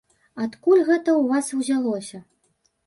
Адкуль 0.45 0.81
гэта 0.89 1.09
ў 1.15 1.21
вас 1.33 1.53
узялося? 1.61 2.27